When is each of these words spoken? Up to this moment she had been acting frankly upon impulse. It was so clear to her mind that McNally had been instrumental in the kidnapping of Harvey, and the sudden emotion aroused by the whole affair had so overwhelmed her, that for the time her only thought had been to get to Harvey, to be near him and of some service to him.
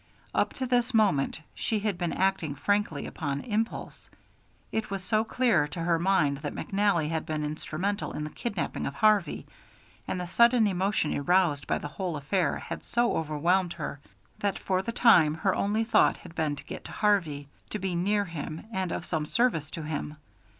Up 0.33 0.53
to 0.55 0.65
this 0.65 0.95
moment 0.95 1.39
she 1.53 1.77
had 1.81 1.95
been 1.99 2.11
acting 2.11 2.55
frankly 2.55 3.05
upon 3.05 3.41
impulse. 3.41 4.09
It 4.71 4.89
was 4.89 5.03
so 5.03 5.23
clear 5.23 5.67
to 5.67 5.79
her 5.79 5.99
mind 5.99 6.37
that 6.39 6.55
McNally 6.55 7.09
had 7.11 7.23
been 7.23 7.43
instrumental 7.45 8.11
in 8.13 8.23
the 8.23 8.31
kidnapping 8.31 8.87
of 8.87 8.95
Harvey, 8.95 9.45
and 10.07 10.19
the 10.19 10.25
sudden 10.25 10.65
emotion 10.65 11.13
aroused 11.15 11.67
by 11.67 11.77
the 11.77 11.87
whole 11.87 12.17
affair 12.17 12.57
had 12.57 12.83
so 12.83 13.15
overwhelmed 13.15 13.73
her, 13.73 13.99
that 14.39 14.57
for 14.57 14.81
the 14.81 14.91
time 14.91 15.35
her 15.35 15.53
only 15.53 15.83
thought 15.83 16.17
had 16.17 16.33
been 16.33 16.55
to 16.55 16.63
get 16.65 16.83
to 16.85 16.91
Harvey, 16.91 17.47
to 17.69 17.77
be 17.77 17.93
near 17.93 18.25
him 18.25 18.65
and 18.73 18.91
of 18.91 19.05
some 19.05 19.27
service 19.27 19.69
to 19.69 19.83
him. 19.83 20.17